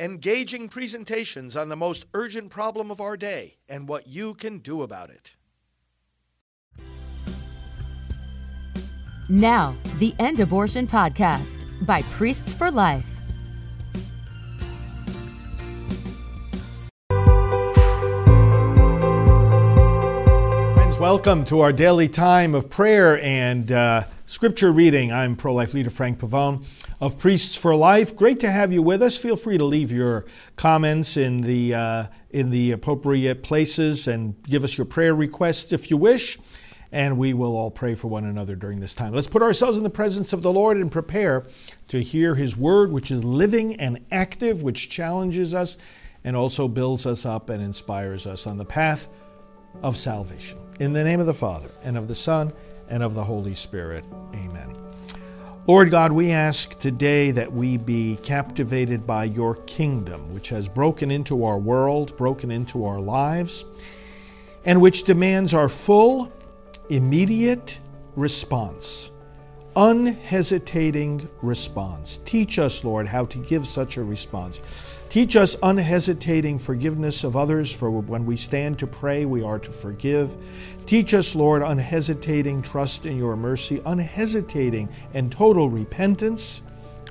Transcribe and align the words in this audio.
engaging 0.00 0.68
presentations 0.68 1.56
on 1.56 1.68
the 1.68 1.76
most 1.76 2.06
urgent 2.14 2.50
problem 2.50 2.88
of 2.88 3.00
our 3.00 3.16
day 3.16 3.56
and 3.68 3.88
what 3.88 4.06
you 4.06 4.32
can 4.32 4.58
do 4.58 4.82
about 4.82 5.10
it. 5.10 5.34
Now, 9.28 9.74
the 9.98 10.14
End 10.20 10.38
Abortion 10.38 10.86
Podcast 10.86 11.64
by 11.84 12.02
Priests 12.02 12.54
for 12.54 12.70
Life. 12.70 13.04
Friends, 20.74 20.98
welcome 20.98 21.44
to 21.46 21.60
our 21.60 21.72
daily 21.72 22.08
time 22.08 22.54
of 22.54 22.70
prayer 22.70 23.20
and 23.20 23.72
uh, 23.72 24.04
scripture 24.26 24.70
reading. 24.70 25.12
I'm 25.12 25.34
pro 25.34 25.52
life 25.52 25.74
leader 25.74 25.90
Frank 25.90 26.20
Pavone 26.20 26.64
of 27.00 27.18
Priests 27.18 27.56
for 27.56 27.74
Life. 27.74 28.16
Great 28.16 28.40
to 28.40 28.50
have 28.50 28.72
you 28.72 28.82
with 28.82 29.02
us. 29.02 29.16
Feel 29.16 29.36
free 29.36 29.58
to 29.58 29.64
leave 29.64 29.92
your 29.92 30.26
comments 30.56 31.16
in 31.16 31.38
the 31.38 31.74
uh, 31.74 32.04
in 32.30 32.50
the 32.50 32.72
appropriate 32.72 33.42
places 33.42 34.08
and 34.08 34.40
give 34.42 34.64
us 34.64 34.76
your 34.76 34.84
prayer 34.84 35.14
requests 35.14 35.72
if 35.72 35.90
you 35.90 35.96
wish. 35.96 36.38
And 36.90 37.18
we 37.18 37.34
will 37.34 37.54
all 37.54 37.70
pray 37.70 37.94
for 37.94 38.08
one 38.08 38.24
another 38.24 38.56
during 38.56 38.80
this 38.80 38.94
time. 38.94 39.12
Let's 39.12 39.28
put 39.28 39.42
ourselves 39.42 39.76
in 39.76 39.84
the 39.84 39.90
presence 39.90 40.32
of 40.32 40.40
the 40.40 40.52
Lord 40.52 40.78
and 40.78 40.90
prepare 40.90 41.44
to 41.88 42.02
hear 42.02 42.34
His 42.34 42.56
word, 42.56 42.92
which 42.92 43.10
is 43.10 43.22
living 43.22 43.76
and 43.76 44.04
active, 44.10 44.62
which 44.62 44.88
challenges 44.88 45.52
us 45.52 45.76
and 46.24 46.34
also 46.34 46.66
builds 46.66 47.04
us 47.04 47.26
up 47.26 47.50
and 47.50 47.62
inspires 47.62 48.26
us 48.26 48.46
on 48.46 48.56
the 48.56 48.64
path 48.64 49.08
of 49.82 49.96
salvation. 49.96 50.58
In 50.80 50.92
the 50.92 51.04
name 51.04 51.20
of 51.20 51.26
the 51.26 51.34
Father, 51.34 51.70
and 51.84 51.96
of 51.96 52.08
the 52.08 52.14
Son, 52.14 52.52
and 52.88 53.02
of 53.02 53.14
the 53.14 53.24
Holy 53.24 53.54
Spirit. 53.54 54.06
Amen. 54.34 54.77
Lord 55.68 55.90
God, 55.90 56.12
we 56.12 56.30
ask 56.30 56.78
today 56.78 57.30
that 57.32 57.52
we 57.52 57.76
be 57.76 58.16
captivated 58.22 59.06
by 59.06 59.24
your 59.24 59.56
kingdom, 59.66 60.32
which 60.32 60.48
has 60.48 60.66
broken 60.66 61.10
into 61.10 61.44
our 61.44 61.58
world, 61.58 62.16
broken 62.16 62.50
into 62.50 62.86
our 62.86 62.98
lives, 62.98 63.66
and 64.64 64.80
which 64.80 65.02
demands 65.02 65.52
our 65.52 65.68
full, 65.68 66.32
immediate 66.88 67.78
response, 68.16 69.10
unhesitating 69.78 71.28
response. 71.40 72.18
Teach 72.24 72.58
us, 72.58 72.82
Lord, 72.82 73.06
how 73.06 73.24
to 73.26 73.38
give 73.38 73.64
such 73.64 73.96
a 73.96 74.02
response. 74.02 74.60
Teach 75.08 75.36
us 75.36 75.56
unhesitating 75.62 76.58
forgiveness 76.58 77.22
of 77.22 77.36
others, 77.36 77.74
for 77.74 77.88
when 77.88 78.26
we 78.26 78.36
stand 78.36 78.76
to 78.80 78.88
pray, 78.88 79.24
we 79.24 79.40
are 79.40 79.60
to 79.60 79.70
forgive. 79.70 80.36
Teach 80.84 81.14
us, 81.14 81.36
Lord, 81.36 81.62
unhesitating 81.62 82.60
trust 82.60 83.06
in 83.06 83.16
your 83.16 83.36
mercy, 83.36 83.80
unhesitating 83.86 84.88
and 85.14 85.30
total 85.30 85.70
repentance 85.70 86.62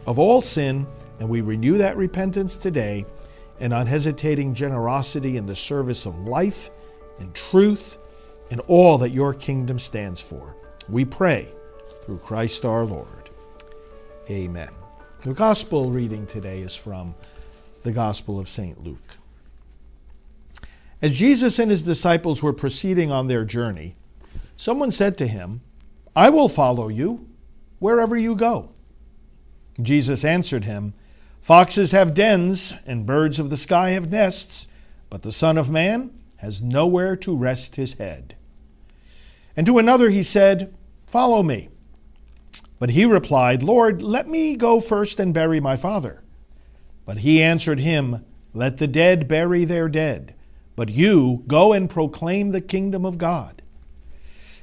of 0.05 0.19
all 0.19 0.41
sin, 0.41 0.85
and 1.21 1.29
we 1.29 1.39
renew 1.39 1.77
that 1.77 1.95
repentance 1.95 2.57
today, 2.57 3.05
and 3.61 3.73
unhesitating 3.73 4.53
generosity 4.53 5.37
in 5.37 5.45
the 5.45 5.55
service 5.55 6.05
of 6.05 6.19
life 6.19 6.69
and 7.19 7.33
truth 7.33 7.97
and 8.51 8.59
all 8.67 8.97
that 8.97 9.11
your 9.11 9.33
kingdom 9.33 9.79
stands 9.79 10.19
for. 10.19 10.53
We 10.89 11.05
pray 11.05 11.53
through 12.03 12.19
Christ 12.19 12.65
our 12.65 12.85
Lord. 12.85 13.29
Amen. 14.29 14.69
The 15.21 15.33
gospel 15.33 15.89
reading 15.89 16.25
today 16.27 16.59
is 16.59 16.75
from 16.75 17.15
the 17.83 17.91
Gospel 17.91 18.39
of 18.39 18.47
St. 18.47 18.83
Luke. 18.83 19.17
As 21.01 21.17
Jesus 21.17 21.59
and 21.59 21.71
his 21.71 21.83
disciples 21.83 22.41
were 22.41 22.53
proceeding 22.53 23.11
on 23.11 23.27
their 23.27 23.45
journey, 23.45 23.95
someone 24.55 24.91
said 24.91 25.17
to 25.17 25.27
him, 25.27 25.61
I 26.15 26.29
will 26.29 26.49
follow 26.49 26.87
you 26.87 27.29
wherever 27.79 28.17
you 28.17 28.35
go. 28.35 28.71
Jesus 29.81 30.25
answered 30.25 30.65
him, 30.65 30.93
Foxes 31.39 31.91
have 31.91 32.13
dens, 32.13 32.73
and 32.85 33.05
birds 33.05 33.39
of 33.39 33.49
the 33.49 33.57
sky 33.57 33.91
have 33.91 34.09
nests, 34.09 34.67
but 35.09 35.21
the 35.21 35.31
Son 35.31 35.57
of 35.57 35.69
Man 35.69 36.11
has 36.37 36.61
nowhere 36.61 37.15
to 37.15 37.37
rest 37.37 37.75
his 37.75 37.93
head. 37.93 38.35
And 39.55 39.65
to 39.65 39.77
another 39.77 40.09
he 40.09 40.23
said, 40.23 40.73
Follow 41.05 41.43
me. 41.43 41.69
But 42.79 42.91
he 42.91 43.05
replied, 43.05 43.63
Lord, 43.63 44.01
let 44.01 44.27
me 44.27 44.55
go 44.55 44.79
first 44.79 45.19
and 45.19 45.33
bury 45.33 45.59
my 45.59 45.75
father. 45.75 46.21
But 47.05 47.19
he 47.19 47.41
answered 47.41 47.79
him, 47.79 48.25
Let 48.53 48.77
the 48.77 48.87
dead 48.87 49.27
bury 49.27 49.65
their 49.65 49.89
dead. 49.89 50.35
But 50.75 50.89
you 50.89 51.43
go 51.47 51.73
and 51.73 51.89
proclaim 51.89 52.49
the 52.49 52.61
kingdom 52.61 53.05
of 53.05 53.17
God. 53.17 53.61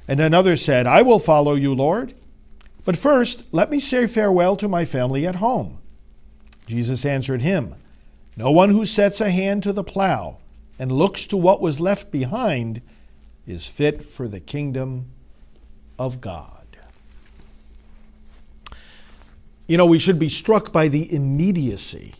And 0.07 0.19
another 0.19 0.55
said, 0.55 0.87
I 0.87 1.01
will 1.01 1.19
follow 1.19 1.55
you, 1.55 1.73
Lord. 1.73 2.13
But 2.85 2.95
first, 2.95 3.45
let 3.51 3.69
me 3.69 3.79
say 3.79 4.07
farewell 4.07 4.55
to 4.57 4.69
my 4.69 4.85
family 4.85 5.25
at 5.25 5.37
home. 5.37 5.79
Jesus 6.67 7.05
answered 7.05 7.41
him, 7.41 7.75
No 8.37 8.51
one 8.51 8.69
who 8.69 8.85
sets 8.85 9.19
a 9.19 9.31
hand 9.31 9.63
to 9.63 9.73
the 9.73 9.83
plow 9.83 10.37
and 10.77 10.91
looks 10.91 11.25
to 11.27 11.37
what 11.37 11.61
was 11.61 11.79
left 11.79 12.11
behind 12.11 12.81
is 13.47 13.65
fit 13.65 14.03
for 14.03 14.27
the 14.27 14.39
kingdom 14.39 15.07
of 15.97 16.21
God. 16.21 16.54
You 19.67 19.77
know, 19.77 19.85
we 19.85 19.97
should 19.97 20.19
be 20.19 20.29
struck 20.29 20.71
by 20.71 20.87
the 20.89 21.11
immediacy 21.13 22.13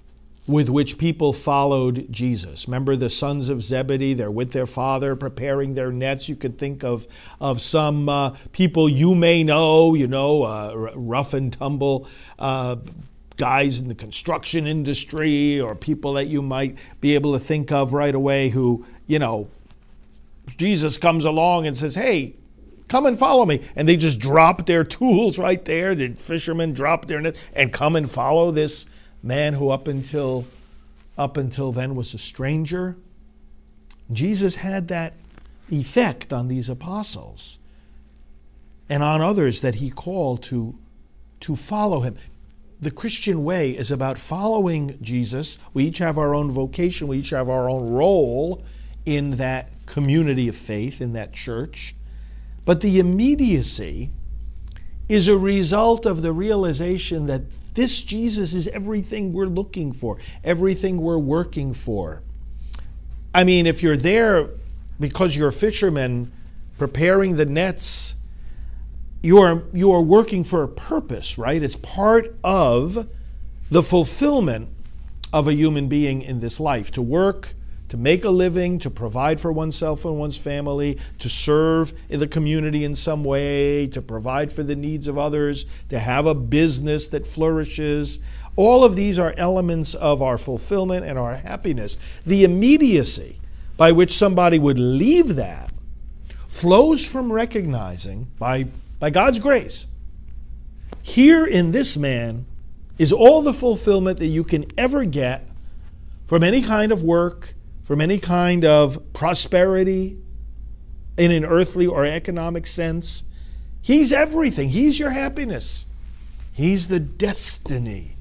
with 0.47 0.69
which 0.69 0.97
people 0.97 1.31
followed 1.31 2.07
Jesus. 2.11 2.67
Remember 2.67 2.95
the 2.95 3.09
sons 3.09 3.49
of 3.49 3.63
Zebedee? 3.63 4.13
They're 4.13 4.31
with 4.31 4.51
their 4.51 4.65
father 4.65 5.15
preparing 5.15 5.73
their 5.73 5.91
nets. 5.91 6.27
You 6.27 6.35
could 6.35 6.57
think 6.57 6.83
of, 6.83 7.07
of 7.39 7.61
some 7.61 8.09
uh, 8.09 8.31
people 8.51 8.89
you 8.89 9.13
may 9.13 9.43
know, 9.43 9.93
you 9.93 10.07
know, 10.07 10.43
uh, 10.43 10.91
rough 10.95 11.33
and 11.33 11.53
tumble 11.53 12.07
uh, 12.39 12.77
guys 13.37 13.79
in 13.79 13.89
the 13.89 13.95
construction 13.95 14.65
industry 14.65 15.59
or 15.59 15.75
people 15.75 16.13
that 16.13 16.25
you 16.25 16.41
might 16.41 16.77
be 17.01 17.15
able 17.15 17.33
to 17.33 17.39
think 17.39 17.71
of 17.71 17.93
right 17.93 18.15
away 18.15 18.49
who, 18.49 18.85
you 19.07 19.19
know, 19.19 19.47
Jesus 20.57 20.97
comes 20.97 21.25
along 21.25 21.67
and 21.67 21.75
says, 21.75 21.95
hey, 21.95 22.35
come 22.95 23.05
and 23.07 23.19
follow 23.19 23.45
me. 23.45 23.59
And 23.75 23.89
they 23.89 23.97
just 23.97 24.21
drop 24.21 24.65
their 24.65 24.85
tools 24.85 25.37
right 25.37 25.63
there. 25.65 25.95
The 25.95 26.13
fishermen 26.13 26.71
drop 26.71 27.07
their 27.07 27.19
nets 27.19 27.37
and 27.53 27.73
come 27.73 27.97
and 27.97 28.09
follow 28.09 28.51
this 28.51 28.85
man 29.21 29.53
who 29.55 29.69
up 29.69 29.89
until 29.89 30.45
up 31.17 31.35
until 31.35 31.73
then 31.73 31.93
was 31.93 32.13
a 32.13 32.17
stranger. 32.17 32.95
Jesus 34.13 34.57
had 34.57 34.87
that 34.87 35.13
effect 35.69 36.31
on 36.31 36.47
these 36.47 36.69
apostles 36.69 37.59
and 38.89 39.03
on 39.03 39.19
others 39.21 39.61
that 39.61 39.75
he 39.75 39.89
called 39.89 40.41
to, 40.43 40.77
to 41.41 41.57
follow 41.57 41.99
him. 41.99 42.15
The 42.79 42.91
Christian 42.91 43.43
way 43.43 43.71
is 43.71 43.91
about 43.91 44.17
following 44.17 44.97
Jesus. 45.01 45.57
We 45.73 45.85
each 45.85 45.97
have 45.97 46.17
our 46.17 46.33
own 46.33 46.49
vocation, 46.49 47.09
we 47.09 47.17
each 47.17 47.31
have 47.31 47.49
our 47.49 47.69
own 47.69 47.89
role 47.89 48.63
in 49.05 49.31
that 49.31 49.71
community 49.85 50.47
of 50.47 50.55
faith, 50.55 51.01
in 51.01 51.11
that 51.13 51.33
church. 51.33 51.95
But 52.65 52.81
the 52.81 52.99
immediacy 52.99 54.09
is 55.07 55.27
a 55.27 55.37
result 55.37 56.05
of 56.05 56.23
the 56.23 56.33
realization 56.33 57.27
that 57.27 57.43
this 57.75 58.01
Jesus 58.01 58.53
is 58.53 58.67
everything 58.69 59.33
we're 59.33 59.45
looking 59.45 59.91
for, 59.91 60.17
everything 60.43 61.01
we're 61.01 61.19
working 61.19 61.73
for. 61.73 62.23
I 63.33 63.43
mean, 63.43 63.67
if 63.67 63.83
you're 63.83 63.97
there 63.97 64.49
because 64.99 65.35
you're 65.35 65.49
a 65.49 65.53
fisherman 65.53 66.31
preparing 66.77 67.35
the 67.35 67.45
nets, 67.45 68.15
you 69.21 69.39
are, 69.39 69.63
you 69.73 69.91
are 69.91 70.01
working 70.01 70.43
for 70.43 70.63
a 70.63 70.67
purpose, 70.67 71.37
right? 71.37 71.61
It's 71.61 71.75
part 71.75 72.35
of 72.43 73.07
the 73.69 73.83
fulfillment 73.83 74.69
of 75.33 75.47
a 75.47 75.53
human 75.53 75.87
being 75.87 76.21
in 76.21 76.39
this 76.39 76.59
life 76.59 76.91
to 76.91 77.01
work 77.01 77.53
to 77.95 78.01
make 78.01 78.25
a 78.25 78.29
living, 78.29 78.77
to 78.79 78.89
provide 78.89 79.39
for 79.39 79.53
oneself 79.53 80.03
and 80.03 80.19
one's 80.19 80.37
family, 80.37 80.99
to 81.17 81.29
serve 81.29 81.93
in 82.09 82.19
the 82.19 82.27
community 82.27 82.83
in 82.83 82.93
some 82.93 83.23
way, 83.23 83.87
to 83.87 84.01
provide 84.01 84.51
for 84.51 84.63
the 84.63 84.75
needs 84.75 85.07
of 85.07 85.17
others, 85.17 85.65
to 85.87 85.97
have 85.97 86.25
a 86.25 86.35
business 86.35 87.07
that 87.07 87.25
flourishes. 87.25 88.19
All 88.57 88.83
of 88.83 88.97
these 88.97 89.17
are 89.17 89.33
elements 89.37 89.93
of 89.93 90.21
our 90.21 90.37
fulfillment 90.37 91.05
and 91.05 91.17
our 91.17 91.35
happiness. 91.35 91.95
The 92.25 92.43
immediacy 92.43 93.39
by 93.77 93.93
which 93.93 94.11
somebody 94.11 94.59
would 94.59 94.79
leave 94.79 95.35
that 95.35 95.71
flows 96.49 97.09
from 97.09 97.31
recognizing, 97.31 98.27
by, 98.37 98.65
by 98.99 99.09
God's 99.09 99.39
grace, 99.39 99.87
here 101.01 101.45
in 101.45 101.71
this 101.71 101.95
man 101.95 102.45
is 102.97 103.13
all 103.13 103.41
the 103.41 103.53
fulfillment 103.53 104.19
that 104.19 104.27
you 104.27 104.43
can 104.43 104.65
ever 104.77 105.05
get 105.05 105.47
from 106.25 106.43
any 106.43 106.61
kind 106.61 106.91
of 106.91 107.03
work, 107.03 107.53
from 107.85 108.01
any 108.01 108.17
kind 108.17 108.65
of 108.65 109.13
prosperity 109.13 110.17
in 111.17 111.31
an 111.31 111.45
earthly 111.45 111.85
or 111.85 112.03
economic 112.03 112.65
sense. 112.67 113.23
He's 113.79 114.11
everything. 114.11 114.69
He's 114.69 114.99
your 114.99 115.11
happiness. 115.11 115.85
He's 116.51 116.87
the 116.87 116.99
destiny 116.99 118.17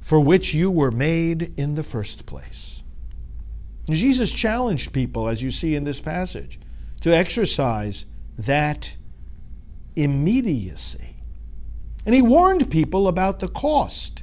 for 0.00 0.20
which 0.20 0.52
you 0.52 0.70
were 0.70 0.90
made 0.90 1.58
in 1.58 1.76
the 1.76 1.82
first 1.82 2.26
place. 2.26 2.82
Jesus 3.90 4.30
challenged 4.30 4.92
people, 4.92 5.28
as 5.28 5.42
you 5.42 5.50
see 5.50 5.74
in 5.74 5.84
this 5.84 6.02
passage, 6.02 6.60
to 7.00 7.14
exercise 7.16 8.04
that 8.36 8.96
immediacy. 9.96 11.16
And 12.04 12.14
he 12.14 12.20
warned 12.20 12.70
people 12.70 13.08
about 13.08 13.38
the 13.38 13.48
cost 13.48 14.21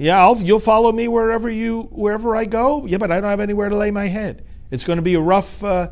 Yeah, 0.00 0.18
I'll, 0.18 0.38
you'll 0.38 0.60
follow 0.60 0.92
me 0.92 1.08
wherever 1.08 1.50
you 1.50 1.82
wherever 1.92 2.34
I 2.34 2.46
go. 2.46 2.86
Yeah, 2.86 2.96
but 2.96 3.12
I 3.12 3.20
don't 3.20 3.28
have 3.28 3.38
anywhere 3.38 3.68
to 3.68 3.76
lay 3.76 3.90
my 3.90 4.06
head. 4.06 4.46
It's 4.70 4.82
going 4.82 4.96
to 4.96 5.02
be 5.02 5.12
a 5.12 5.20
rough, 5.20 5.62
uh, 5.62 5.90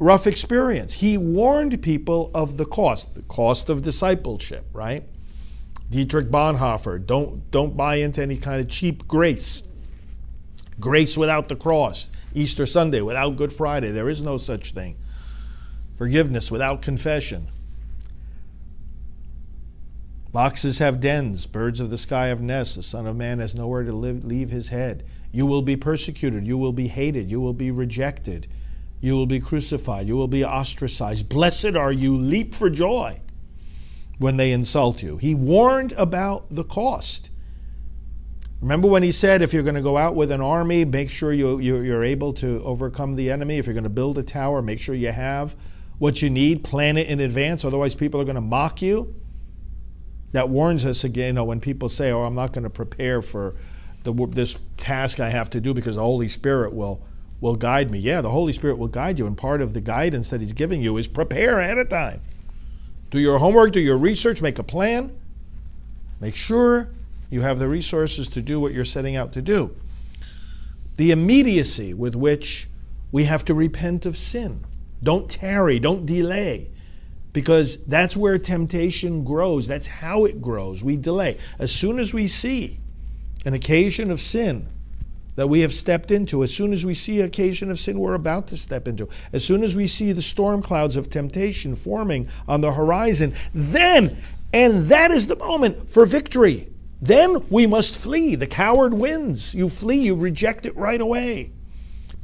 rough 0.00 0.26
experience. 0.26 0.94
He 0.94 1.16
warned 1.16 1.80
people 1.80 2.32
of 2.34 2.56
the 2.56 2.64
cost, 2.64 3.14
the 3.14 3.22
cost 3.22 3.70
of 3.70 3.82
discipleship, 3.82 4.66
right? 4.72 5.04
Dietrich 5.88 6.32
Bonhoeffer, 6.32 7.06
don't 7.06 7.48
don't 7.52 7.76
buy 7.76 7.96
into 7.96 8.20
any 8.20 8.38
kind 8.38 8.60
of 8.60 8.68
cheap 8.68 9.06
grace. 9.06 9.62
Grace 10.80 11.16
without 11.16 11.46
the 11.46 11.54
cross. 11.54 12.10
Easter 12.34 12.66
Sunday 12.66 13.02
without 13.02 13.36
Good 13.36 13.52
Friday. 13.52 13.92
There 13.92 14.08
is 14.08 14.20
no 14.20 14.36
such 14.36 14.72
thing. 14.72 14.96
Forgiveness 15.94 16.50
without 16.50 16.82
confession. 16.82 17.52
Foxes 20.34 20.80
have 20.80 21.00
dens, 21.00 21.46
birds 21.46 21.78
of 21.78 21.90
the 21.90 21.96
sky 21.96 22.26
have 22.26 22.40
nests, 22.40 22.74
the 22.74 22.82
Son 22.82 23.06
of 23.06 23.14
Man 23.14 23.38
has 23.38 23.54
nowhere 23.54 23.84
to 23.84 23.92
live, 23.92 24.24
leave 24.24 24.50
his 24.50 24.70
head. 24.70 25.06
You 25.30 25.46
will 25.46 25.62
be 25.62 25.76
persecuted, 25.76 26.44
you 26.44 26.58
will 26.58 26.72
be 26.72 26.88
hated, 26.88 27.30
you 27.30 27.40
will 27.40 27.52
be 27.52 27.70
rejected, 27.70 28.48
you 29.00 29.14
will 29.14 29.26
be 29.26 29.38
crucified, 29.38 30.08
you 30.08 30.16
will 30.16 30.26
be 30.26 30.44
ostracized. 30.44 31.28
Blessed 31.28 31.76
are 31.76 31.92
you, 31.92 32.16
leap 32.16 32.52
for 32.52 32.68
joy 32.68 33.20
when 34.18 34.36
they 34.36 34.50
insult 34.50 35.04
you. 35.04 35.18
He 35.18 35.36
warned 35.36 35.92
about 35.92 36.50
the 36.50 36.64
cost. 36.64 37.30
Remember 38.60 38.88
when 38.88 39.04
he 39.04 39.12
said, 39.12 39.40
if 39.40 39.52
you're 39.52 39.62
going 39.62 39.76
to 39.76 39.82
go 39.82 39.96
out 39.96 40.16
with 40.16 40.32
an 40.32 40.40
army, 40.40 40.84
make 40.84 41.10
sure 41.10 41.32
you, 41.32 41.60
you, 41.60 41.96
are 41.96 42.02
able 42.02 42.32
to 42.32 42.60
overcome 42.64 43.14
the 43.14 43.30
enemy. 43.30 43.58
If 43.58 43.66
you're 43.66 43.72
going 43.72 43.84
to 43.84 43.88
build 43.88 44.18
a 44.18 44.24
tower, 44.24 44.62
make 44.62 44.80
sure 44.80 44.96
you 44.96 45.12
have 45.12 45.54
what 45.98 46.22
you 46.22 46.28
need, 46.28 46.64
plan 46.64 46.96
it 46.96 47.06
in 47.06 47.20
advance, 47.20 47.64
otherwise, 47.64 47.94
people 47.94 48.20
are 48.20 48.24
going 48.24 48.34
to 48.34 48.40
mock 48.40 48.82
you 48.82 49.14
that 50.34 50.48
warns 50.48 50.84
us 50.84 51.04
again. 51.04 51.28
You 51.28 51.32
know, 51.34 51.44
when 51.44 51.60
people 51.60 51.88
say, 51.88 52.10
"Oh, 52.10 52.24
I'm 52.24 52.34
not 52.34 52.52
going 52.52 52.64
to 52.64 52.70
prepare 52.70 53.22
for 53.22 53.54
the, 54.02 54.12
this 54.26 54.58
task 54.76 55.20
I 55.20 55.30
have 55.30 55.48
to 55.50 55.60
do 55.60 55.72
because 55.72 55.94
the 55.94 56.02
Holy 56.02 56.28
Spirit 56.28 56.74
will 56.74 57.00
will 57.40 57.54
guide 57.54 57.90
me." 57.90 58.00
Yeah, 58.00 58.20
the 58.20 58.30
Holy 58.30 58.52
Spirit 58.52 58.76
will 58.76 58.88
guide 58.88 59.16
you, 59.18 59.28
and 59.28 59.38
part 59.38 59.62
of 59.62 59.74
the 59.74 59.80
guidance 59.80 60.30
that 60.30 60.40
He's 60.40 60.52
giving 60.52 60.82
you 60.82 60.96
is 60.96 61.06
prepare 61.06 61.60
ahead 61.60 61.78
of 61.78 61.88
time. 61.88 62.20
Do 63.10 63.20
your 63.20 63.38
homework, 63.38 63.72
do 63.72 63.80
your 63.80 63.96
research, 63.96 64.42
make 64.42 64.58
a 64.58 64.64
plan. 64.64 65.16
Make 66.20 66.34
sure 66.34 66.88
you 67.30 67.42
have 67.42 67.60
the 67.60 67.68
resources 67.68 68.26
to 68.28 68.42
do 68.42 68.58
what 68.58 68.74
you're 68.74 68.84
setting 68.84 69.14
out 69.14 69.32
to 69.34 69.42
do. 69.42 69.76
The 70.96 71.12
immediacy 71.12 71.94
with 71.94 72.16
which 72.16 72.68
we 73.12 73.24
have 73.24 73.44
to 73.44 73.54
repent 73.54 74.04
of 74.04 74.16
sin. 74.16 74.64
Don't 75.00 75.30
tarry, 75.30 75.78
don't 75.78 76.06
delay 76.06 76.70
because 77.34 77.84
that's 77.84 78.16
where 78.16 78.38
temptation 78.38 79.24
grows. 79.24 79.66
That's 79.66 79.88
how 79.88 80.24
it 80.24 80.40
grows. 80.40 80.82
We 80.82 80.96
delay. 80.96 81.36
As 81.58 81.70
soon 81.70 81.98
as 81.98 82.14
we 82.14 82.26
see 82.26 82.78
an 83.44 83.52
occasion 83.52 84.10
of 84.10 84.20
sin 84.20 84.68
that 85.34 85.48
we 85.48 85.60
have 85.60 85.72
stepped 85.72 86.12
into, 86.12 86.44
as 86.44 86.54
soon 86.54 86.72
as 86.72 86.86
we 86.86 86.94
see 86.94 87.20
occasion 87.20 87.70
of 87.70 87.78
sin 87.78 87.98
we're 87.98 88.14
about 88.14 88.46
to 88.48 88.56
step 88.56 88.86
into, 88.86 89.08
as 89.32 89.44
soon 89.44 89.64
as 89.64 89.76
we 89.76 89.88
see 89.88 90.12
the 90.12 90.22
storm 90.22 90.62
clouds 90.62 90.96
of 90.96 91.10
temptation 91.10 91.74
forming 91.74 92.28
on 92.46 92.60
the 92.60 92.72
horizon, 92.72 93.34
then, 93.52 94.16
and 94.52 94.84
that 94.84 95.10
is 95.10 95.26
the 95.26 95.36
moment 95.36 95.90
for 95.90 96.06
victory. 96.06 96.68
Then 97.02 97.44
we 97.50 97.66
must 97.66 97.98
flee. 97.98 98.36
The 98.36 98.46
coward 98.46 98.94
wins. 98.94 99.56
You 99.56 99.68
flee, 99.68 100.04
you 100.04 100.14
reject 100.14 100.66
it 100.66 100.76
right 100.76 101.00
away 101.00 101.50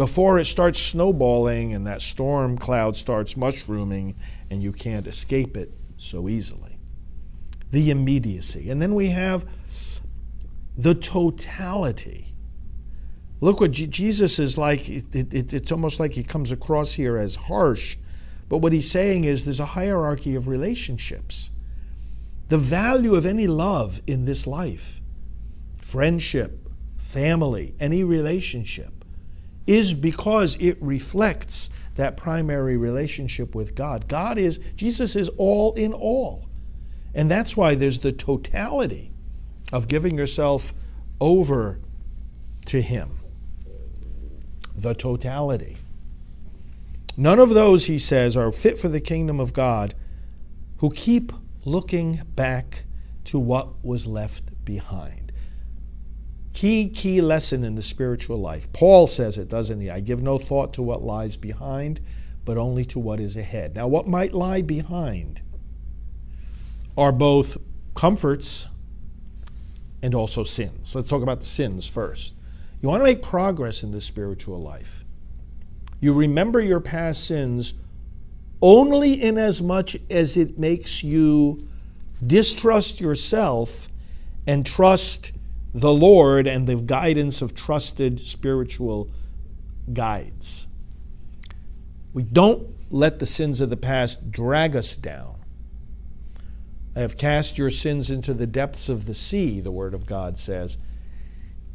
before 0.01 0.39
it 0.39 0.47
starts 0.47 0.81
snowballing 0.81 1.75
and 1.75 1.87
that 1.87 2.01
storm 2.01 2.57
cloud 2.57 2.97
starts 2.97 3.37
mushrooming 3.37 4.15
and 4.51 4.63
you 4.63 4.73
can't 4.73 5.07
escape 5.07 5.59
it 5.59 5.71
so 5.99 6.27
easily. 6.27 6.79
The 7.71 7.91
immediacy. 7.91 8.71
And 8.71 8.81
then 8.81 8.95
we 8.95 9.09
have 9.09 9.45
the 10.75 10.95
totality. 10.95 12.33
Look 13.43 13.61
what 13.61 13.73
Jesus 13.73 14.39
is 14.39 14.57
like. 14.57 14.89
It, 14.89 15.15
it, 15.15 15.53
it's 15.53 15.71
almost 15.71 16.01
like 16.01 16.13
he 16.13 16.23
comes 16.23 16.51
across 16.51 16.95
here 16.95 17.19
as 17.19 17.37
harsh, 17.37 17.99
but 18.49 18.63
what 18.63 18.73
he's 18.73 18.91
saying 18.91 19.25
is 19.25 19.45
there's 19.45 19.61
a 19.61 19.67
hierarchy 19.67 20.35
of 20.35 20.49
relationships. 20.49 21.51
The 22.49 22.57
value 22.57 23.17
of 23.17 23.27
any 23.27 23.47
love 23.47 24.01
in 24.07 24.25
this 24.25 24.47
life, 24.47 25.03
friendship, 25.83 26.71
family, 26.97 27.75
any 27.79 28.03
relationship, 28.03 29.00
is 29.71 29.95
because 29.95 30.57
it 30.57 30.77
reflects 30.81 31.71
that 31.95 32.17
primary 32.17 32.77
relationship 32.77 33.55
with 33.55 33.77
God. 33.77 34.09
God 34.09 34.37
is, 34.37 34.59
Jesus 34.75 35.15
is 35.15 35.29
all 35.37 35.75
in 35.75 35.93
all. 35.93 36.49
And 37.15 37.31
that's 37.31 37.57
why 37.57 37.77
there's 37.77 38.01
the 38.01 38.11
totality 38.11 39.13
of 39.73 39.87
giving 39.87 40.19
yourself 40.19 40.75
over 41.21 41.79
to 42.67 42.83
Him. 42.83 43.21
The 44.75 44.93
totality. 44.93 45.77
None 47.17 47.39
of 47.39 47.51
those, 47.51 47.87
he 47.87 47.99
says, 48.01 48.37
are 48.37 48.51
fit 48.51 48.77
for 48.77 48.89
the 48.89 49.01
kingdom 49.01 49.39
of 49.39 49.53
God 49.53 49.95
who 50.79 50.91
keep 50.91 51.33
looking 51.65 52.23
back 52.35 52.87
to 53.27 53.39
what 53.39 53.85
was 53.85 54.09
left 54.09 54.65
behind. 54.65 55.20
Key, 56.53 56.89
key 56.89 57.21
lesson 57.21 57.65
in 57.65 57.77
the 57.77 57.83
spiritual 57.83 58.37
life. 58.37 58.73
Paul 58.73 59.07
says 59.07 59.39
it, 59.39 59.49
doesn't 59.49 59.81
he? 59.81 59.89
I 59.89 60.01
give 60.01 60.23
no 60.23 60.39
thought 60.39 60.75
to 60.75 60.83
what 60.83 61.03
lies 61.03 61.37
behind, 61.37 62.01
but 62.45 62.59
only 62.59 62.85
to 62.87 62.99
what 62.99 63.21
is 63.21 63.37
ahead. 63.37 63.75
Now, 63.75 63.87
what 63.87 64.07
might 64.07 64.35
lie 64.35 64.63
behind 64.63 65.43
are 66.97 67.13
both 67.13 67.57
comforts 67.95 68.67
and 70.03 70.15
also 70.15 70.43
sins. 70.43 70.95
Let's 70.95 71.09
talk 71.09 71.23
about 71.23 71.41
the 71.41 71.47
sins 71.47 71.87
first. 71.87 72.35
You 72.81 72.89
want 72.89 73.01
to 73.01 73.05
make 73.05 73.23
progress 73.23 73.83
in 73.83 73.93
the 73.93 74.01
spiritual 74.01 74.61
life. 74.61 75.05
You 76.01 76.15
remember 76.15 76.61
your 76.61 76.81
past 76.81 77.27
sins 77.27 77.75
only 78.63 79.15
in 79.15 79.39
as 79.39 79.63
much 79.63 79.97
as 80.09 80.37
it 80.37 80.59
makes 80.59 81.05
you 81.05 81.69
distrust 82.27 83.01
yourself 83.01 83.89
and 84.47 84.65
trust 84.65 85.33
the 85.73 85.93
Lord 85.93 86.47
and 86.47 86.67
the 86.67 86.77
guidance 86.77 87.43
of 87.43 87.55
trusted 87.55 88.19
spiritual 88.19 89.11
guides. 89.93 90.67
We 92.13 92.23
don't 92.25 92.69
let 92.91 93.21
the 93.21 93.27
sins 93.27 93.61
of 93.61 93.71
the 93.71 93.77
past 93.77 94.31
drag 94.31 94.75
us 94.75 94.97
down. 94.97 95.37
I 96.97 97.01
have 97.01 97.17
cast 97.17 97.57
your 97.57 97.71
sins 97.71 98.11
into 98.11 98.35
the 98.35 98.49
depths 98.49 98.89
of 98.89 99.07
the 99.07 99.15
sea, 99.15 99.61
the 99.61 99.71
Word 99.71 99.95
of 99.95 100.07
God 100.07 100.39
says. 100.39 100.77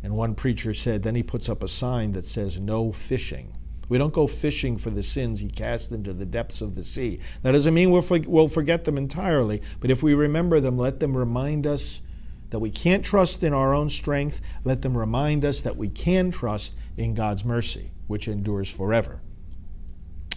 And 0.04 0.18
one 0.18 0.36
preacher 0.36 0.74
said, 0.74 1.04
then 1.04 1.16
he 1.16 1.24
puts 1.24 1.48
up 1.48 1.64
a 1.64 1.68
sign 1.68 2.12
that 2.12 2.26
says, 2.26 2.60
no 2.60 2.92
fishing. 2.92 3.56
We 3.88 3.98
don't 3.98 4.14
go 4.14 4.28
fishing 4.28 4.78
for 4.78 4.90
the 4.90 5.04
sins 5.04 5.40
he 5.40 5.50
cast 5.50 5.92
into 5.92 6.12
the 6.12 6.26
depths 6.26 6.62
of 6.62 6.76
the 6.76 6.84
sea. 6.84 7.20
That 7.44 7.54
doesn't 7.54 7.74
mean 7.74 7.92
we'll, 7.92 8.48
forget 8.48 8.84
them 8.84 8.98
entirely, 8.98 9.62
but 9.80 9.90
if 9.90 10.04
we 10.04 10.14
remember 10.14 10.60
them, 10.60 10.78
let 10.78 11.00
them 11.00 11.16
remind 11.16 11.66
us 11.66 12.02
that 12.50 12.60
we 12.60 12.70
can't 12.70 13.04
trust 13.04 13.44
in 13.44 13.54
our 13.54 13.74
own 13.74 13.90
strength, 13.90 14.42
let 14.64 14.82
them 14.82 14.98
remind 14.98 15.44
us 15.44 15.62
that 15.62 15.78
we 15.78 15.90
can 15.90 16.32
trust 16.32 16.76
in 16.98 17.14
God's 17.14 17.44
mercy, 17.44 17.92
which 18.08 18.28
endures 18.28 18.72
forever. 18.72 19.22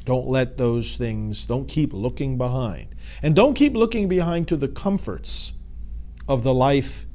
Don't 0.05 0.27
let 0.27 0.57
those 0.57 0.97
things, 0.97 1.47
don't 1.47 1.69
keep 1.69 1.93
looking 1.93 2.39
behind. 2.39 2.95
And 3.23 3.37
don't 3.37 3.55
keep 3.55 3.75
looking 3.75 4.09
behind 4.09 4.49
to 4.49 4.57
the 4.57 4.69
comforts 4.69 5.53
of 6.27 6.43
the 6.43 6.55
life 6.55 7.07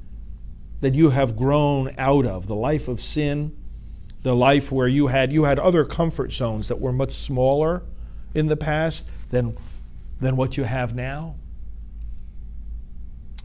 that 0.82 0.94
you 0.94 1.10
have 1.10 1.36
grown 1.36 1.92
out 1.98 2.26
of, 2.26 2.48
the 2.48 2.56
life 2.56 2.88
of 2.88 3.00
sin, 3.00 3.56
the 4.22 4.36
life 4.36 4.72
where 4.72 4.88
you 4.88 5.08
had 5.08 5.32
you 5.32 5.44
had 5.44 5.60
other 5.60 5.86
comfort 5.86 6.32
zones 6.32 6.68
that 6.70 6.80
were 6.80 6.94
much 6.94 7.12
smaller 7.12 7.84
in 8.34 8.48
the 8.48 8.58
past 8.58 9.10
than 9.30 9.56
than 10.20 10.36
what 10.36 10.58
you 10.58 10.64
have 10.64 10.96
now. 10.96 11.36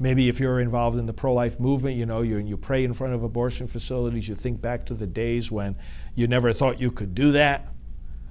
Maybe 0.00 0.28
if 0.28 0.38
you're 0.38 0.61
involved 0.61 0.97
in 0.97 1.07
the 1.07 1.12
pro 1.12 1.33
life 1.33 1.59
movement, 1.59 1.97
you 1.97 2.07
know, 2.07 2.23
you, 2.23 2.38
you 2.38 2.57
pray 2.57 2.85
in 2.85 2.95
front 2.95 3.14
of 3.14 3.23
abortion 3.23 3.67
facilities, 3.67 4.28
you 4.28 4.37
think 4.37 4.61
back 4.61 4.87
to 4.87 4.95
the 4.95 5.07
days 5.07 5.50
when 5.50 5.76
you 6.14 6.28
never 6.28 6.52
thought 6.52 6.81
you 6.81 6.93
could 6.93 7.14
do 7.14 7.33
that, 7.33 7.67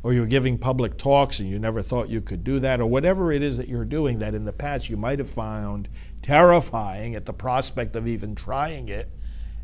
or 0.02 0.14
you're 0.14 0.26
giving 0.26 0.58
public 0.58 0.98
talks 0.98 1.40
and 1.40 1.50
you 1.50 1.60
never 1.60 1.82
thought 1.82 2.08
you 2.08 2.22
could 2.22 2.44
do 2.44 2.60
that, 2.60 2.80
or 2.80 2.86
whatever 2.86 3.32
it 3.34 3.42
is 3.42 3.58
that 3.58 3.68
you're 3.68 3.84
doing 3.84 4.20
that 4.20 4.34
in 4.34 4.46
the 4.46 4.54
past 4.54 4.90
you 4.90 4.96
might 4.96 5.20
have 5.20 5.30
found 5.30 5.90
terrifying 6.22 7.16
at 7.16 7.26
the 7.26 7.34
prospect 7.34 7.96
of 7.96 8.08
even 8.08 8.34
trying 8.34 8.88
it. 8.88 9.10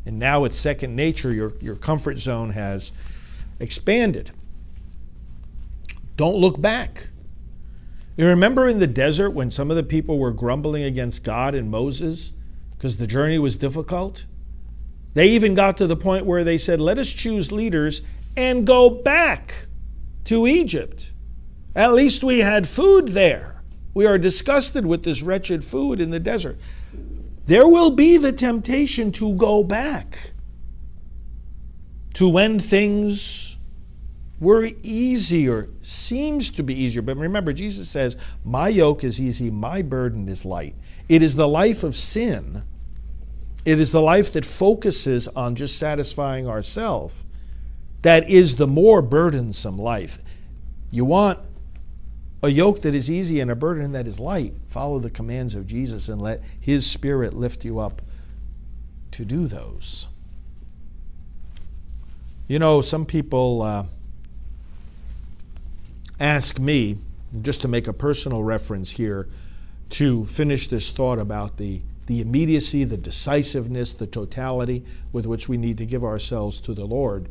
And 0.04 0.18
now 0.18 0.44
it's 0.44 0.58
second 0.58 0.94
nature, 0.94 1.32
your, 1.32 1.54
your 1.62 1.76
comfort 1.76 2.18
zone 2.18 2.50
has 2.50 2.92
expanded. 3.58 4.30
Don't 6.16 6.36
look 6.36 6.60
back. 6.60 7.08
You 8.16 8.26
remember 8.26 8.68
in 8.68 8.78
the 8.78 8.86
desert 8.86 9.30
when 9.30 9.50
some 9.50 9.70
of 9.70 9.76
the 9.76 9.82
people 9.82 10.18
were 10.18 10.32
grumbling 10.32 10.84
against 10.84 11.24
God 11.24 11.54
and 11.54 11.70
Moses 11.70 12.32
because 12.76 12.96
the 12.96 13.06
journey 13.06 13.38
was 13.38 13.58
difficult? 13.58 14.26
They 15.14 15.28
even 15.30 15.54
got 15.54 15.76
to 15.78 15.86
the 15.86 15.96
point 15.96 16.26
where 16.26 16.44
they 16.44 16.58
said, 16.58 16.80
Let 16.80 16.98
us 16.98 17.10
choose 17.10 17.50
leaders 17.50 18.02
and 18.36 18.66
go 18.66 18.90
back 18.90 19.66
to 20.24 20.46
Egypt. 20.46 21.12
At 21.74 21.92
least 21.92 22.22
we 22.22 22.40
had 22.40 22.68
food 22.68 23.08
there. 23.08 23.62
We 23.94 24.06
are 24.06 24.18
disgusted 24.18 24.86
with 24.86 25.04
this 25.04 25.22
wretched 25.22 25.64
food 25.64 26.00
in 26.00 26.10
the 26.10 26.20
desert. 26.20 26.58
There 27.46 27.68
will 27.68 27.90
be 27.90 28.16
the 28.16 28.32
temptation 28.32 29.12
to 29.12 29.34
go 29.34 29.64
back. 29.64 30.32
to 32.14 32.28
when 32.28 32.60
things 32.60 33.53
were 34.40 34.68
easier, 34.82 35.68
seems 35.82 36.50
to 36.52 36.62
be 36.62 36.74
easier. 36.74 37.02
But 37.02 37.16
remember, 37.16 37.52
Jesus 37.52 37.88
says, 37.88 38.16
My 38.44 38.68
yoke 38.68 39.04
is 39.04 39.20
easy, 39.20 39.50
my 39.50 39.82
burden 39.82 40.28
is 40.28 40.44
light. 40.44 40.74
It 41.08 41.22
is 41.22 41.36
the 41.36 41.48
life 41.48 41.82
of 41.82 41.94
sin. 41.94 42.62
It 43.64 43.80
is 43.80 43.92
the 43.92 44.00
life 44.00 44.32
that 44.32 44.44
focuses 44.44 45.28
on 45.28 45.54
just 45.54 45.78
satisfying 45.78 46.46
ourselves 46.46 47.24
that 48.04 48.28
is 48.28 48.56
the 48.56 48.66
more 48.66 49.00
burdensome 49.00 49.78
life. 49.78 50.18
You 50.90 51.06
want 51.06 51.38
a 52.42 52.50
yoke 52.50 52.82
that 52.82 52.94
is 52.94 53.10
easy 53.10 53.40
and 53.40 53.50
a 53.50 53.56
burden 53.56 53.92
that 53.92 54.06
is 54.06 54.20
light. 54.20 54.52
Follow 54.68 54.98
the 54.98 55.08
commands 55.08 55.54
of 55.54 55.66
Jesus 55.66 56.10
and 56.10 56.20
let 56.20 56.42
His 56.60 56.86
Spirit 56.86 57.32
lift 57.32 57.64
you 57.64 57.78
up 57.78 58.02
to 59.12 59.24
do 59.24 59.46
those. 59.46 60.08
You 62.46 62.58
know, 62.58 62.82
some 62.82 63.06
people 63.06 63.62
uh, 63.62 63.84
ask 66.20 66.58
me, 66.58 66.98
just 67.42 67.62
to 67.62 67.68
make 67.68 67.88
a 67.88 67.92
personal 67.92 68.42
reference 68.42 68.92
here, 68.92 69.28
to 69.90 70.24
finish 70.26 70.68
this 70.68 70.90
thought 70.90 71.18
about 71.18 71.56
the, 71.56 71.82
the 72.06 72.20
immediacy, 72.20 72.84
the 72.84 72.96
decisiveness, 72.96 73.94
the 73.94 74.06
totality 74.06 74.84
with 75.12 75.26
which 75.26 75.48
we 75.48 75.56
need 75.56 75.78
to 75.78 75.86
give 75.86 76.04
ourselves 76.04 76.60
to 76.62 76.74
the 76.74 76.84
Lord. 76.84 77.28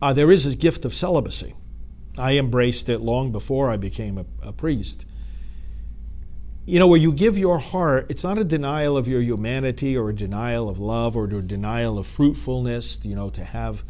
Uh, 0.00 0.12
there 0.12 0.30
is 0.30 0.46
a 0.46 0.56
gift 0.56 0.84
of 0.84 0.92
celibacy. 0.92 1.54
I 2.18 2.38
embraced 2.38 2.88
it 2.88 3.00
long 3.00 3.32
before 3.32 3.70
I 3.70 3.76
became 3.76 4.18
a, 4.18 4.26
a 4.42 4.52
priest. 4.52 5.06
You 6.66 6.78
know, 6.78 6.86
where 6.86 7.00
you 7.00 7.12
give 7.12 7.36
your 7.36 7.58
heart, 7.58 8.10
it's 8.10 8.24
not 8.24 8.38
a 8.38 8.44
denial 8.44 8.96
of 8.96 9.08
your 9.08 9.20
humanity 9.20 9.96
or 9.96 10.10
a 10.10 10.14
denial 10.14 10.68
of 10.68 10.78
love 10.78 11.16
or 11.16 11.24
a 11.24 11.42
denial 11.42 11.98
of 11.98 12.06
fruitfulness. 12.06 13.04
You 13.04 13.16
know, 13.16 13.30
to 13.30 13.44
have 13.44 13.82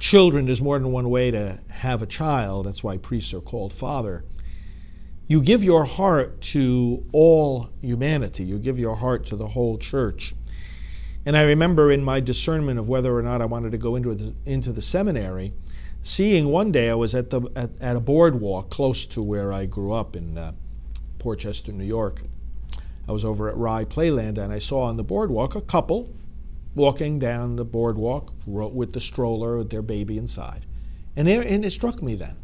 children, 0.00 0.46
there's 0.46 0.62
more 0.62 0.78
than 0.78 0.90
one 0.90 1.08
way 1.10 1.30
to 1.30 1.60
have 1.70 2.02
a 2.02 2.06
child. 2.06 2.66
That's 2.66 2.82
why 2.82 2.96
priests 2.96 3.32
are 3.32 3.40
called 3.40 3.72
father. 3.72 4.24
You 5.26 5.40
give 5.40 5.62
your 5.62 5.84
heart 5.84 6.40
to 6.40 7.06
all 7.12 7.68
humanity, 7.80 8.44
you 8.44 8.58
give 8.58 8.78
your 8.78 8.96
heart 8.96 9.24
to 9.26 9.36
the 9.36 9.48
whole 9.48 9.78
church. 9.78 10.34
And 11.24 11.36
I 11.36 11.44
remember 11.44 11.92
in 11.92 12.02
my 12.02 12.18
discernment 12.18 12.78
of 12.78 12.88
whether 12.88 13.16
or 13.16 13.22
not 13.22 13.40
I 13.40 13.44
wanted 13.44 13.70
to 13.72 13.78
go 13.78 13.94
into 13.94 14.14
the, 14.14 14.34
into 14.44 14.72
the 14.72 14.82
seminary, 14.82 15.52
seeing 16.02 16.48
one 16.48 16.72
day 16.72 16.90
I 16.90 16.94
was 16.94 17.14
at, 17.14 17.30
the, 17.30 17.42
at, 17.54 17.80
at 17.80 17.94
a 17.94 18.00
boardwalk 18.00 18.70
close 18.70 19.06
to 19.06 19.22
where 19.22 19.52
I 19.52 19.66
grew 19.66 19.92
up 19.92 20.16
in 20.16 20.38
uh, 20.38 20.52
Port 21.18 21.40
Chester, 21.40 21.72
New 21.72 21.84
York. 21.84 22.22
I 23.06 23.12
was 23.12 23.24
over 23.24 23.48
at 23.48 23.56
Rye 23.56 23.84
Playland 23.84 24.38
and 24.38 24.52
I 24.52 24.58
saw 24.58 24.82
on 24.82 24.96
the 24.96 25.04
boardwalk 25.04 25.54
a 25.54 25.60
couple 25.60 26.08
walking 26.74 27.18
down 27.18 27.56
the 27.56 27.64
boardwalk 27.64 28.32
with 28.46 28.92
the 28.92 29.00
stroller 29.00 29.56
with 29.56 29.70
their 29.70 29.82
baby 29.82 30.16
inside. 30.16 30.66
And, 31.16 31.26
there, 31.26 31.42
and 31.42 31.64
it 31.64 31.70
struck 31.70 32.02
me 32.02 32.14
then. 32.14 32.36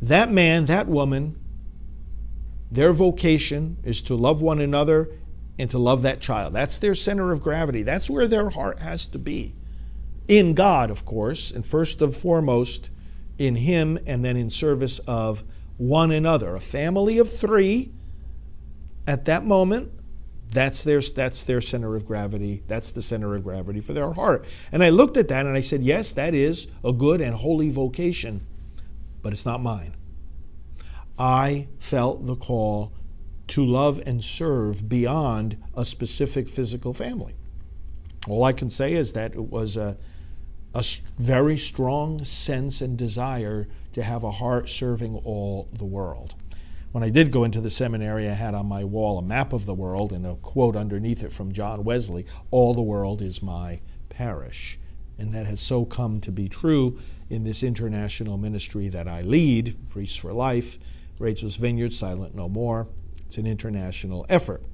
That 0.00 0.30
man, 0.30 0.66
that 0.66 0.86
woman, 0.86 1.38
their 2.70 2.92
vocation 2.92 3.78
is 3.82 4.02
to 4.02 4.14
love 4.14 4.40
one 4.40 4.60
another 4.60 5.10
and 5.58 5.68
to 5.70 5.78
love 5.78 6.02
that 6.02 6.20
child. 6.20 6.54
That's 6.54 6.78
their 6.78 6.94
center 6.94 7.32
of 7.32 7.42
gravity. 7.42 7.82
That's 7.82 8.08
where 8.08 8.28
their 8.28 8.50
heart 8.50 8.78
has 8.78 9.06
to 9.08 9.18
be. 9.18 9.54
In 10.28 10.54
God, 10.54 10.90
of 10.90 11.04
course, 11.04 11.50
and 11.50 11.66
first 11.66 12.00
and 12.00 12.14
foremost 12.14 12.90
in 13.38 13.56
Him, 13.56 13.98
and 14.06 14.24
then 14.24 14.36
in 14.36 14.50
service 14.50 14.98
of 15.00 15.42
one 15.76 16.10
another. 16.10 16.54
A 16.54 16.60
family 16.60 17.18
of 17.18 17.30
three 17.30 17.92
at 19.06 19.24
that 19.24 19.44
moment, 19.44 19.90
that's 20.50 20.82
their, 20.82 21.00
that's 21.00 21.42
their 21.42 21.60
center 21.60 21.94
of 21.94 22.06
gravity. 22.06 22.62
That's 22.66 22.92
the 22.92 23.02
center 23.02 23.34
of 23.34 23.44
gravity 23.44 23.80
for 23.80 23.92
their 23.92 24.12
heart. 24.12 24.46
And 24.72 24.82
I 24.82 24.88
looked 24.88 25.16
at 25.16 25.28
that 25.28 25.46
and 25.46 25.56
I 25.56 25.60
said, 25.60 25.82
yes, 25.82 26.12
that 26.12 26.34
is 26.34 26.68
a 26.82 26.92
good 26.92 27.20
and 27.20 27.34
holy 27.34 27.70
vocation, 27.70 28.46
but 29.22 29.32
it's 29.32 29.44
not 29.44 29.62
mine. 29.62 29.94
I 31.18 31.68
felt 31.78 32.26
the 32.26 32.36
call 32.36 32.92
to 33.48 33.64
love 33.64 34.00
and 34.06 34.22
serve 34.22 34.88
beyond 34.88 35.56
a 35.74 35.84
specific 35.84 36.48
physical 36.48 36.92
family. 36.92 37.34
All 38.28 38.44
I 38.44 38.52
can 38.52 38.70
say 38.70 38.92
is 38.92 39.14
that 39.14 39.32
it 39.32 39.50
was 39.50 39.76
a, 39.76 39.96
a 40.74 40.84
very 41.18 41.56
strong 41.56 42.24
sense 42.24 42.80
and 42.80 42.96
desire 42.96 43.68
to 43.94 44.02
have 44.02 44.22
a 44.22 44.30
heart 44.30 44.68
serving 44.68 45.16
all 45.24 45.68
the 45.72 45.86
world. 45.86 46.34
When 46.90 47.04
I 47.04 47.10
did 47.10 47.32
go 47.32 47.44
into 47.44 47.60
the 47.60 47.68
seminary, 47.68 48.26
I 48.28 48.32
had 48.32 48.54
on 48.54 48.66
my 48.66 48.82
wall 48.82 49.18
a 49.18 49.22
map 49.22 49.52
of 49.52 49.66
the 49.66 49.74
world 49.74 50.10
and 50.10 50.24
a 50.24 50.36
quote 50.36 50.74
underneath 50.74 51.22
it 51.22 51.34
from 51.34 51.52
John 51.52 51.84
Wesley 51.84 52.24
All 52.50 52.72
the 52.72 52.80
world 52.80 53.20
is 53.20 53.42
my 53.42 53.80
parish. 54.08 54.78
And 55.18 55.34
that 55.34 55.44
has 55.44 55.60
so 55.60 55.84
come 55.84 56.20
to 56.22 56.32
be 56.32 56.48
true 56.48 56.98
in 57.28 57.44
this 57.44 57.62
international 57.62 58.38
ministry 58.38 58.88
that 58.88 59.06
I 59.06 59.20
lead, 59.20 59.76
Priests 59.90 60.16
for 60.16 60.32
Life, 60.32 60.78
Rachel's 61.18 61.56
Vineyard, 61.56 61.92
Silent 61.92 62.34
No 62.34 62.48
More, 62.48 62.88
it's 63.26 63.36
an 63.36 63.46
international 63.46 64.24
effort. 64.30 64.64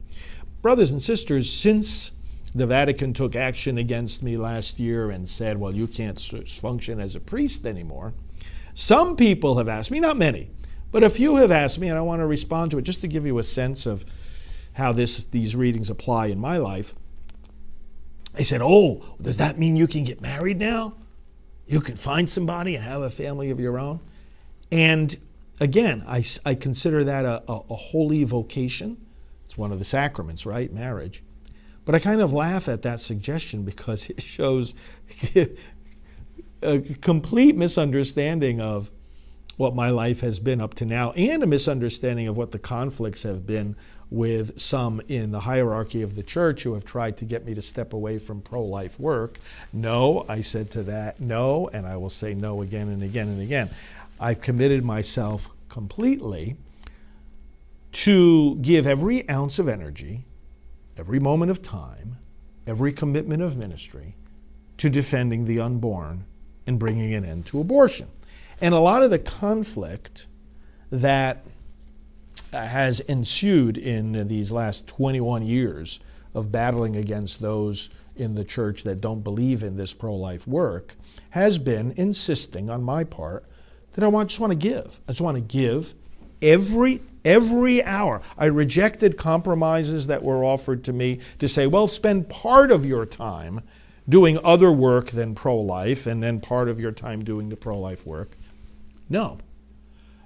Brothers 0.63 0.93
and 0.93 1.03
sisters, 1.03 1.53
since 1.53 2.13
the 2.55 2.67
Vatican 2.67 3.13
took 3.13 3.35
action 3.35 3.77
against 3.77 4.23
me 4.23 4.37
last 4.37 4.79
year 4.79 5.11
and 5.11 5.29
said, 5.29 5.59
well, 5.59 5.75
you 5.75 5.89
can't 5.89 6.21
function 6.21 7.01
as 7.01 7.17
a 7.17 7.21
priest 7.21 7.67
anymore, 7.67 8.15
some 8.73 9.17
people 9.17 9.59
have 9.59 9.67
asked 9.67 9.91
me, 9.91 9.99
not 9.99 10.17
many, 10.17 10.51
but 10.95 11.03
a 11.03 11.11
few 11.11 11.35
have 11.35 11.51
asked 11.51 11.81
me, 11.81 11.89
and 11.89 11.99
I 11.99 12.03
want 12.03 12.21
to 12.21 12.27
respond 12.27 12.71
to 12.71 12.79
it 12.79 12.83
just 12.83 13.01
to 13.01 13.09
give 13.09 13.27
you 13.27 13.37
a 13.41 13.43
sense 13.43 13.85
of 13.85 14.05
how 14.75 14.93
this, 14.93 15.25
these 15.25 15.57
readings 15.57 15.91
apply 15.91 16.27
in 16.27 16.39
my 16.39 16.57
life. 16.57 16.95
They 18.35 18.45
said, 18.45 18.61
Oh, 18.63 19.17
does 19.21 19.39
that 19.39 19.59
mean 19.59 19.75
you 19.75 19.89
can 19.89 20.05
get 20.05 20.21
married 20.21 20.61
now? 20.61 20.95
You 21.67 21.81
can 21.81 21.97
find 21.97 22.31
somebody 22.31 22.77
and 22.77 22.85
have 22.85 23.03
a 23.03 23.11
family 23.11 23.51
of 23.51 23.59
your 23.59 23.77
own? 23.77 23.99
And 24.71 25.17
again, 25.61 26.05
I, 26.07 26.23
I 26.47 26.55
consider 26.55 27.03
that 27.03 27.25
a, 27.25 27.43
a, 27.51 27.63
a 27.71 27.75
holy 27.75 28.23
vocation. 28.23 29.05
It's 29.47 29.59
one 29.59 29.73
of 29.73 29.81
the 29.81 29.85
sacraments, 29.85 30.47
right? 30.47 30.73
Marriage. 30.73 31.25
But 31.85 31.97
I 31.97 31.99
kind 31.99 32.21
of 32.21 32.33
laugh 32.33 32.69
at 32.69 32.83
that 32.83 33.01
suggestion 33.01 33.65
because 33.65 34.09
it 34.11 34.23
shows 34.23 34.77
a 36.63 36.79
complete 36.79 37.57
misunderstanding 37.57 38.61
of 38.61 38.93
what 39.57 39.75
my 39.75 39.91
life 39.91 40.21
has 40.21 40.41
been 40.41 40.61
up 40.61 40.75
to 40.75 40.87
now 40.87 41.13
and 41.13 41.43
a 41.43 41.47
misunderstanding 41.47 42.29
of 42.29 42.37
what 42.37 42.53
the 42.53 42.59
conflicts 42.59 43.23
have 43.23 43.47
been 43.47 43.77
with 44.11 44.59
some 44.61 45.01
in 45.09 45.33
the 45.33 45.41
hierarchy 45.41 46.03
of 46.03 46.15
the 46.15 46.23
church 46.23 46.63
who 46.63 46.75
have 46.75 46.85
tried 46.85 47.17
to 47.17 47.25
get 47.25 47.45
me 47.45 47.55
to 47.55 47.63
step 47.63 47.93
away 47.93 48.19
from 48.19 48.41
pro 48.41 48.63
life 48.63 48.99
work. 49.01 49.39
No, 49.73 50.25
I 50.29 50.41
said 50.41 50.71
to 50.73 50.83
that, 50.85 51.21
no, 51.21 51.69
and 51.73 51.87
I 51.87 51.97
will 51.97 52.11
say 52.11 52.35
no 52.35 52.63
again 52.63 52.89
and 52.89 53.03
again 53.03 53.29
and 53.29 53.41
again. 53.41 53.69
I've 54.21 54.41
committed 54.41 54.85
myself 54.85 55.49
completely 55.69 56.57
to 57.93 58.57
give 58.57 58.87
every 58.87 59.29
ounce 59.29 59.59
of 59.59 59.69
energy, 59.69 60.25
every 60.97 61.19
moment 61.19 61.51
of 61.51 61.63
time, 61.63 62.19
every 62.67 62.93
commitment 62.93 63.43
of 63.43 63.57
ministry 63.57 64.15
to 64.77 64.91
defending 64.91 65.45
the 65.45 65.61
unborn 65.61 66.25
and 66.67 66.79
bringing 66.79 67.15
an 67.15 67.25
end 67.25 67.47
to 67.47 67.61
abortion. 67.61 68.09
And 68.61 68.75
a 68.75 68.79
lot 68.79 69.03
of 69.03 69.11
the 69.11 69.19
conflict 69.19 70.27
that 70.91 71.45
uh, 72.53 72.67
has 72.67 73.01
ensued 73.01 73.77
in 73.77 74.29
these 74.29 74.53
last 74.53 74.87
21 74.87 75.43
years 75.43 76.01
of 76.35 76.53
battling 76.53 76.97
against 76.97 77.41
those 77.41 77.91
in 78.17 78.35
the 78.35 78.45
church 78.45 78.85
that 78.85 79.01
don't 79.01 79.23
believe 79.23 79.63
in 79.63 79.77
this 79.77 79.93
pro 79.93 80.15
life 80.15 80.47
work 80.47 80.95
has 81.31 81.59
been 81.59 81.93
insisting 81.97 82.71
on 82.71 82.83
my 82.83 83.03
part 83.03 83.45
that 83.95 84.05
I 84.05 84.25
just 84.25 84.41
want 84.41 84.53
to 84.53 84.59
give. 84.59 85.01
I 85.09 85.13
just 85.13 85.21
want 85.21 85.37
to 85.37 85.41
give 85.41 85.95
every 86.41 87.01
every 87.25 87.83
hour. 87.83 88.21
I 88.37 88.47
rejected 88.47 89.17
compromises 89.17 90.07
that 90.09 90.23
were 90.23 90.45
offered 90.45 90.85
to 90.85 90.93
me 90.93 91.21
to 91.39 91.49
say, 91.49 91.67
well, 91.67 91.89
spend 91.89 92.29
part 92.29 92.71
of 92.71 92.85
your 92.85 93.07
time 93.07 93.63
doing 94.09 94.39
other 94.45 94.71
work 94.71 95.07
than 95.07 95.35
pro 95.35 95.57
life 95.57 96.07
and 96.07 96.23
then 96.23 96.41
part 96.41 96.69
of 96.69 96.79
your 96.79 96.93
time 96.93 97.25
doing 97.25 97.49
the 97.49 97.57
pro 97.57 97.79
life 97.79 98.07
work. 98.07 98.37
No. 99.09 99.39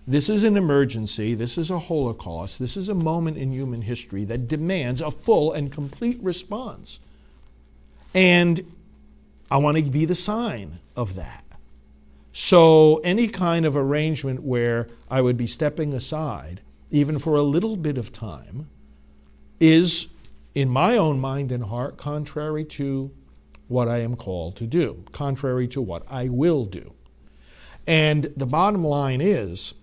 This 0.06 0.30
is 0.30 0.42
an 0.42 0.56
emergency. 0.56 1.34
This 1.34 1.58
is 1.58 1.70
a 1.70 1.78
Holocaust. 1.78 2.58
This 2.58 2.76
is 2.76 2.88
a 2.88 2.94
moment 2.94 3.36
in 3.36 3.52
human 3.52 3.82
history 3.82 4.24
that 4.24 4.48
demands 4.48 5.00
a 5.00 5.10
full 5.10 5.52
and 5.52 5.70
complete 5.70 6.18
response. 6.22 6.98
And 8.14 8.72
I 9.50 9.58
want 9.58 9.76
to 9.76 9.82
be 9.82 10.06
the 10.06 10.14
sign 10.14 10.78
of 10.96 11.14
that. 11.16 11.44
So, 12.32 13.00
any 13.04 13.28
kind 13.28 13.66
of 13.66 13.76
arrangement 13.76 14.42
where 14.42 14.88
I 15.10 15.20
would 15.20 15.36
be 15.36 15.46
stepping 15.46 15.92
aside, 15.92 16.60
even 16.90 17.18
for 17.18 17.36
a 17.36 17.42
little 17.42 17.76
bit 17.76 17.98
of 17.98 18.12
time, 18.12 18.68
is, 19.60 20.08
in 20.54 20.68
my 20.68 20.96
own 20.96 21.20
mind 21.20 21.50
and 21.50 21.64
heart, 21.64 21.96
contrary 21.96 22.64
to 22.64 23.10
what 23.66 23.88
I 23.88 23.98
am 23.98 24.16
called 24.16 24.56
to 24.56 24.66
do, 24.66 25.04
contrary 25.12 25.68
to 25.68 25.82
what 25.82 26.04
I 26.08 26.28
will 26.28 26.64
do. 26.64 26.94
And 27.88 28.34
the 28.36 28.44
bottom 28.44 28.84
line 28.84 29.22
is 29.22 29.74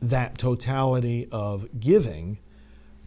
that 0.00 0.38
totality 0.38 1.26
of 1.32 1.80
giving 1.80 2.38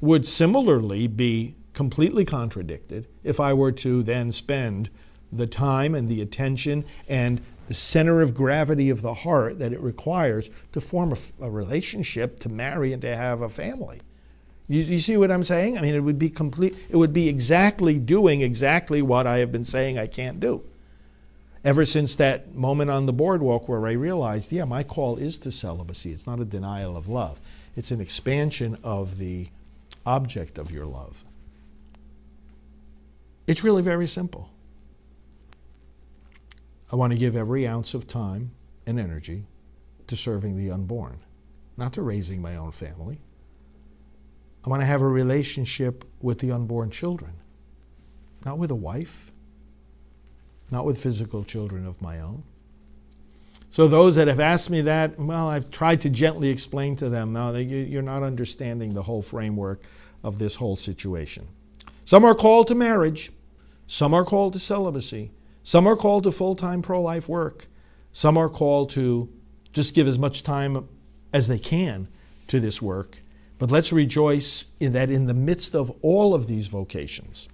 would 0.02 0.26
similarly 0.26 1.08
be 1.08 1.56
completely 1.72 2.26
contradicted 2.26 3.08
if 3.24 3.40
I 3.40 3.54
were 3.54 3.72
to 3.72 4.04
then 4.04 4.34
spend 4.34 4.90
the 5.32 5.48
time 5.48 5.96
and 5.96 6.10
the 6.10 6.22
attention 6.22 6.84
and 7.08 7.42
the 7.68 7.74
center 7.74 8.20
of 8.20 8.34
gravity 8.34 8.90
of 8.90 9.02
the 9.02 9.14
heart 9.14 9.60
that 9.60 9.72
it 9.72 9.80
requires 9.80 10.50
to 10.74 10.82
form 10.82 11.14
a, 11.14 11.46
a 11.46 11.50
relationship, 11.50 12.38
to 12.42 12.50
marry, 12.50 12.92
and 12.92 13.02
to 13.02 13.16
have 13.16 13.40
a 13.40 13.50
family. 13.50 14.02
You, 14.68 14.82
you, 14.82 15.00
see 15.00 15.16
what 15.16 15.32
I'm 15.32 15.44
saying? 15.44 15.78
I 15.78 15.82
mean, 15.82 15.96
it 15.96 16.02
would 16.02 16.20
be 16.20 16.30
complete. 16.30 16.76
It 16.90 16.98
would 16.98 17.14
be 17.14 17.30
exactly 17.30 17.98
doing 18.00 18.42
exactly 18.42 19.02
what 19.02 19.26
I 19.26 19.38
have 19.38 19.54
been 19.54 19.66
saying 19.66 19.98
I 19.98 20.08
can't 20.08 20.42
do. 20.42 20.66
Ever 21.66 21.84
since 21.84 22.16
that 22.18 22.54
moment 22.54 22.92
on 22.92 23.08
the 23.08 23.12
boardwalk 23.12 23.68
where 23.68 23.88
I 23.88 23.94
realized, 23.94 24.52
yeah, 24.52 24.66
my 24.66 24.84
call 24.84 25.18
is 25.18 25.40
to 25.40 25.52
celibacy. 25.52 26.12
It's 26.12 26.28
not 26.28 26.40
a 26.40 26.46
denial 26.46 26.96
of 26.96 27.08
love. 27.08 27.42
It's 27.76 27.90
an 27.90 28.00
expansion 28.00 28.78
of 28.84 29.18
the 29.18 29.50
object 30.06 30.60
of 30.60 30.70
your 30.70 30.86
love. 30.86 31.26
It's 33.48 33.64
really 33.64 33.82
very 33.82 34.08
simple. 34.08 34.52
I 36.92 36.96
want 36.96 37.14
to 37.14 37.20
give 37.20 37.36
every 37.36 37.68
ounce 37.68 37.96
of 37.96 38.08
time 38.08 38.52
and 38.86 39.00
energy 39.00 39.46
to 40.06 40.16
serving 40.16 40.58
the 40.58 40.70
unborn, 40.70 41.18
not 41.78 41.94
to 41.94 42.04
raising 42.04 42.44
my 42.44 42.56
own 42.56 42.72
family. 42.72 43.18
I 44.64 44.70
want 44.70 44.84
to 44.84 44.86
have 44.86 45.02
a 45.02 45.08
relationship 45.08 46.06
with 46.22 46.40
the 46.40 46.52
unborn 46.52 46.92
children, 46.92 47.34
not 48.46 48.60
with 48.60 48.70
a 48.70 48.76
wife, 48.76 49.32
not 50.72 50.86
with 50.86 51.02
physical 51.02 51.44
children 51.44 51.86
of 51.86 52.02
my 52.02 52.20
own. 52.20 52.44
So, 53.70 53.88
those 53.88 54.16
that 54.16 54.30
have 54.30 54.40
asked 54.40 54.70
me 54.70 54.82
that, 54.82 55.20
well, 55.20 55.50
I've 55.50 55.70
tried 55.70 56.02
to 56.02 56.10
gently 56.10 56.50
explain 56.50 56.96
to 56.98 57.10
them, 57.10 57.34
no, 57.34 57.54
you're 57.54 58.02
not 58.02 58.24
understanding 58.24 58.94
the 58.94 59.04
whole 59.04 59.22
framework 59.22 59.84
of 60.24 60.40
this 60.40 60.56
whole 60.56 60.76
situation. 60.76 61.48
Some 62.06 62.24
are 62.24 62.36
called 62.36 62.68
to 62.68 62.76
marriage, 62.76 63.32
some 63.88 64.14
are 64.14 64.24
called 64.24 64.54
to 64.54 64.60
celibacy, 64.60 65.32
some 65.62 65.88
are 65.88 65.96
called 65.96 66.24
to 66.24 66.32
full 66.32 66.56
time 66.56 66.82
pro 66.82 67.02
life 67.02 67.28
work, 67.28 67.68
some 68.14 68.38
are 68.38 68.50
called 68.50 68.92
to 68.92 69.30
just 69.74 69.94
give 69.94 70.08
as 70.08 70.18
much 70.18 70.42
time 70.42 70.88
as 71.34 71.48
they 71.48 71.60
can 71.60 72.08
to 72.48 72.60
this 72.60 72.82
work. 72.82 73.22
But 73.58 73.72
let's 73.72 73.92
rejoice 73.92 74.72
in 74.80 74.94
that 74.94 75.10
in 75.10 75.26
the 75.26 75.34
midst 75.34 75.76
of 75.76 75.92
all 76.02 76.34
of 76.34 76.48
these 76.48 76.68
vocations, 76.68 77.50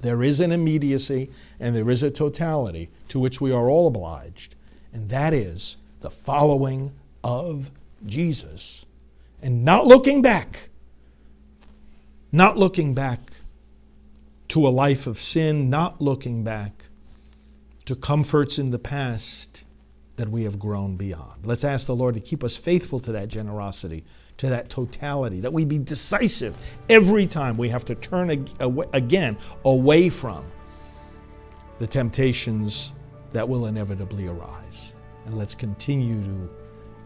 there 0.00 0.22
is 0.22 0.40
an 0.40 0.52
immediacy 0.52 1.30
and 1.58 1.74
there 1.74 1.90
is 1.90 2.02
a 2.02 2.10
totality 2.10 2.90
to 3.08 3.18
which 3.18 3.40
we 3.40 3.52
are 3.52 3.68
all 3.68 3.86
obliged 3.86 4.54
and 4.92 5.08
that 5.08 5.32
is 5.32 5.76
the 6.00 6.10
following 6.10 6.92
of 7.22 7.70
Jesus 8.04 8.86
and 9.42 9.64
not 9.64 9.86
looking 9.86 10.22
back. 10.22 10.68
Not 12.32 12.56
looking 12.56 12.94
back 12.94 13.20
to 14.48 14.66
a 14.66 14.70
life 14.70 15.06
of 15.06 15.18
sin, 15.18 15.70
not 15.70 16.00
looking 16.00 16.44
back 16.44 16.84
to 17.86 17.96
comforts 17.96 18.58
in 18.58 18.70
the 18.70 18.78
past 18.78 19.64
that 20.16 20.28
we 20.28 20.44
have 20.44 20.58
grown 20.58 20.96
beyond. 20.96 21.46
Let's 21.46 21.64
ask 21.64 21.86
the 21.86 21.96
Lord 21.96 22.14
to 22.14 22.20
keep 22.20 22.44
us 22.44 22.56
faithful 22.56 23.00
to 23.00 23.12
that 23.12 23.28
generosity, 23.28 24.04
to 24.40 24.48
that 24.48 24.70
totality, 24.70 25.38
that 25.40 25.52
we 25.52 25.66
be 25.66 25.78
decisive 25.78 26.56
every 26.88 27.26
time 27.26 27.58
we 27.58 27.68
have 27.68 27.84
to 27.84 27.94
turn 27.94 28.30
again 28.94 29.36
away 29.66 30.08
from 30.08 30.42
the 31.78 31.86
temptations 31.86 32.94
that 33.34 33.46
will 33.46 33.66
inevitably 33.66 34.28
arise. 34.28 34.94
And 35.26 35.36
let's 35.36 35.54
continue 35.54 36.24
to 36.24 36.50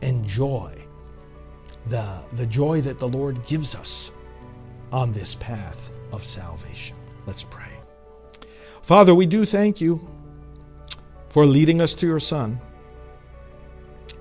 enjoy 0.03 0.81
the, 1.87 2.21
the 2.35 2.47
joy 2.47 2.81
that 2.83 3.01
the 3.01 3.09
Lord 3.09 3.45
gives 3.47 3.75
us 3.75 4.13
on 4.93 5.13
this 5.13 5.35
path 5.35 5.91
of 6.13 6.23
salvation. 6.23 6.97
Let's 7.27 7.43
pray. 7.43 7.73
Father, 8.83 9.13
we 9.13 9.27
do 9.27 9.45
thank 9.45 9.81
you 9.81 10.09
for 11.31 11.45
leading 11.45 11.81
us 11.81 11.95
to 11.95 12.07
your 12.07 12.21
Son, 12.21 12.61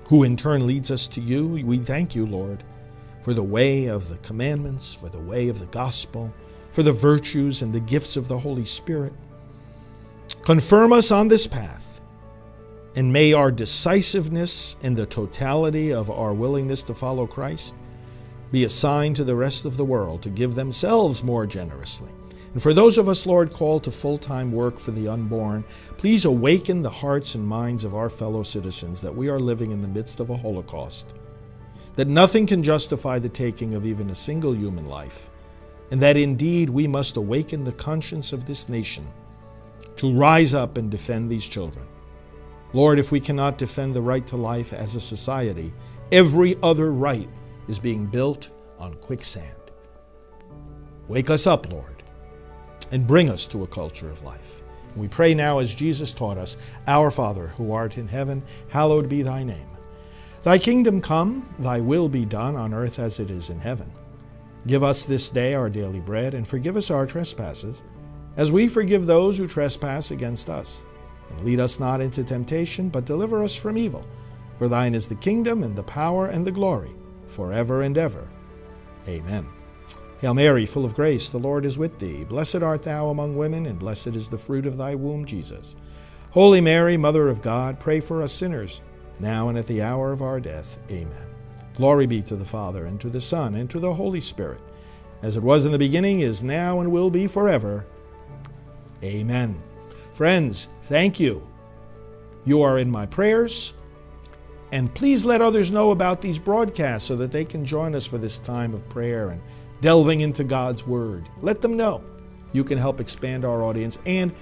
who 0.06 0.24
in 0.24 0.36
turn 0.36 0.66
leads 0.66 0.90
us 0.90 1.06
to 1.06 1.20
you. 1.20 1.64
We 1.64 1.78
thank 1.78 2.16
you, 2.16 2.26
Lord, 2.26 2.64
for 3.24 3.32
the 3.32 3.42
way 3.42 3.86
of 3.86 4.10
the 4.10 4.18
commandments, 4.18 4.92
for 4.92 5.08
the 5.08 5.18
way 5.18 5.48
of 5.48 5.58
the 5.58 5.66
gospel, 5.66 6.30
for 6.68 6.82
the 6.82 6.92
virtues 6.92 7.62
and 7.62 7.72
the 7.72 7.80
gifts 7.80 8.18
of 8.18 8.28
the 8.28 8.38
Holy 8.38 8.66
Spirit. 8.66 9.14
Confirm 10.42 10.92
us 10.92 11.10
on 11.10 11.28
this 11.28 11.46
path 11.46 12.02
and 12.96 13.10
may 13.10 13.32
our 13.32 13.50
decisiveness 13.50 14.76
and 14.82 14.94
the 14.94 15.06
totality 15.06 15.90
of 15.90 16.10
our 16.10 16.34
willingness 16.34 16.82
to 16.82 16.92
follow 16.92 17.26
Christ 17.26 17.76
be 18.52 18.64
a 18.64 18.68
sign 18.68 19.14
to 19.14 19.24
the 19.24 19.34
rest 19.34 19.64
of 19.64 19.78
the 19.78 19.84
world 19.86 20.20
to 20.22 20.28
give 20.28 20.54
themselves 20.54 21.24
more 21.24 21.46
generously. 21.46 22.10
And 22.52 22.62
for 22.62 22.74
those 22.74 22.98
of 22.98 23.08
us, 23.08 23.24
Lord, 23.24 23.54
called 23.54 23.84
to 23.84 23.90
full 23.90 24.18
time 24.18 24.52
work 24.52 24.78
for 24.78 24.90
the 24.90 25.08
unborn, 25.08 25.64
please 25.96 26.26
awaken 26.26 26.82
the 26.82 26.90
hearts 26.90 27.34
and 27.34 27.48
minds 27.48 27.84
of 27.84 27.94
our 27.94 28.10
fellow 28.10 28.42
citizens 28.42 29.00
that 29.00 29.16
we 29.16 29.30
are 29.30 29.40
living 29.40 29.70
in 29.70 29.80
the 29.80 29.88
midst 29.88 30.20
of 30.20 30.28
a 30.28 30.36
Holocaust, 30.36 31.14
that 31.96 32.08
nothing 32.08 32.46
can 32.46 32.62
justify 32.62 33.18
the 33.18 33.28
taking 33.28 33.74
of 33.74 33.86
even 33.86 34.10
a 34.10 34.14
single 34.14 34.54
human 34.54 34.86
life, 34.86 35.30
and 35.90 36.00
that 36.00 36.16
indeed 36.16 36.68
we 36.70 36.86
must 36.86 37.16
awaken 37.16 37.64
the 37.64 37.72
conscience 37.72 38.32
of 38.32 38.46
this 38.46 38.68
nation 38.68 39.06
to 39.96 40.12
rise 40.12 40.54
up 40.54 40.76
and 40.76 40.90
defend 40.90 41.30
these 41.30 41.46
children. 41.46 41.86
Lord, 42.72 42.98
if 42.98 43.12
we 43.12 43.20
cannot 43.20 43.58
defend 43.58 43.94
the 43.94 44.02
right 44.02 44.26
to 44.26 44.36
life 44.36 44.72
as 44.72 44.96
a 44.96 45.00
society, 45.00 45.72
every 46.10 46.56
other 46.62 46.92
right 46.92 47.28
is 47.68 47.78
being 47.78 48.06
built 48.06 48.50
on 48.78 48.94
quicksand. 48.94 49.56
Wake 51.06 51.30
us 51.30 51.46
up, 51.46 51.70
Lord, 51.70 52.02
and 52.90 53.06
bring 53.06 53.28
us 53.28 53.46
to 53.48 53.62
a 53.62 53.68
culture 53.68 54.10
of 54.10 54.24
life. 54.24 54.62
We 54.96 55.06
pray 55.06 55.34
now 55.34 55.58
as 55.58 55.74
Jesus 55.74 56.12
taught 56.12 56.38
us 56.38 56.56
Our 56.86 57.10
Father, 57.10 57.48
who 57.48 57.72
art 57.72 57.98
in 57.98 58.08
heaven, 58.08 58.42
hallowed 58.68 59.08
be 59.08 59.22
thy 59.22 59.44
name. 59.44 59.68
Thy 60.44 60.58
kingdom 60.58 61.00
come, 61.00 61.48
thy 61.58 61.80
will 61.80 62.08
be 62.08 62.24
done 62.24 62.54
on 62.54 62.72
earth 62.72 62.98
as 62.98 63.18
it 63.18 63.30
is 63.30 63.50
in 63.50 63.58
heaven. 63.58 63.90
Give 64.66 64.84
us 64.84 65.04
this 65.04 65.30
day 65.30 65.54
our 65.54 65.68
daily 65.68 66.00
bread, 66.00 66.34
and 66.34 66.46
forgive 66.46 66.76
us 66.76 66.90
our 66.90 67.06
trespasses, 67.06 67.82
as 68.36 68.52
we 68.52 68.68
forgive 68.68 69.06
those 69.06 69.38
who 69.38 69.48
trespass 69.48 70.10
against 70.10 70.48
us 70.48 70.84
and 71.30 71.44
lead 71.44 71.60
us 71.60 71.80
not 71.80 72.00
into 72.00 72.24
temptation, 72.24 72.88
but 72.88 73.04
deliver 73.04 73.42
us 73.42 73.56
from 73.56 73.76
evil. 73.76 74.04
For 74.56 74.68
thine 74.68 74.94
is 74.94 75.08
the 75.08 75.14
kingdom, 75.16 75.62
and 75.62 75.74
the 75.74 75.82
power, 75.82 76.26
and 76.26 76.46
the 76.46 76.52
glory, 76.52 76.94
forever 77.26 77.82
and 77.82 77.98
ever. 77.98 78.28
Amen. 79.08 79.46
Hail 80.20 80.34
Mary, 80.34 80.64
full 80.64 80.84
of 80.84 80.94
grace, 80.94 81.30
the 81.30 81.38
Lord 81.38 81.66
is 81.66 81.76
with 81.76 81.98
thee. 81.98 82.24
Blessed 82.24 82.56
art 82.62 82.82
thou 82.82 83.08
among 83.08 83.36
women, 83.36 83.66
and 83.66 83.78
blessed 83.78 84.08
is 84.08 84.28
the 84.28 84.38
fruit 84.38 84.64
of 84.64 84.76
thy 84.76 84.94
womb, 84.94 85.24
Jesus. 85.24 85.74
Holy 86.30 86.60
Mary, 86.60 86.96
Mother 86.96 87.28
of 87.28 87.42
God, 87.42 87.80
pray 87.80 88.00
for 88.00 88.22
us 88.22 88.32
sinners, 88.32 88.80
now 89.20 89.48
and 89.48 89.58
at 89.58 89.66
the 89.66 89.82
hour 89.82 90.12
of 90.12 90.22
our 90.22 90.40
death. 90.40 90.78
Amen. 90.90 91.26
Glory 91.76 92.06
be 92.06 92.22
to 92.22 92.36
the 92.36 92.44
Father, 92.44 92.86
and 92.86 93.00
to 93.00 93.08
the 93.08 93.20
Son, 93.20 93.54
and 93.56 93.68
to 93.70 93.80
the 93.80 93.92
Holy 93.92 94.20
Spirit, 94.20 94.60
as 95.22 95.36
it 95.36 95.42
was 95.42 95.66
in 95.66 95.72
the 95.72 95.78
beginning, 95.78 96.20
is 96.20 96.42
now, 96.42 96.80
and 96.80 96.92
will 96.92 97.10
be 97.10 97.26
forever. 97.26 97.84
Amen. 99.02 99.60
Friends, 100.12 100.68
thank 100.84 101.18
you. 101.18 101.46
You 102.44 102.62
are 102.62 102.78
in 102.78 102.90
my 102.90 103.06
prayers. 103.06 103.74
And 104.70 104.92
please 104.92 105.24
let 105.24 105.40
others 105.40 105.70
know 105.70 105.90
about 105.90 106.20
these 106.20 106.38
broadcasts 106.38 107.06
so 107.06 107.16
that 107.16 107.30
they 107.30 107.44
can 107.44 107.64
join 107.64 107.94
us 107.94 108.06
for 108.06 108.18
this 108.18 108.38
time 108.38 108.74
of 108.74 108.88
prayer 108.88 109.30
and 109.30 109.40
delving 109.80 110.20
into 110.20 110.44
God's 110.44 110.86
Word. 110.86 111.28
Let 111.42 111.60
them 111.60 111.76
know. 111.76 112.02
You 112.52 112.64
can 112.64 112.78
help 112.78 113.00
expand 113.00 113.44
our 113.44 113.62
audience 113.62 113.98
and 114.06 114.32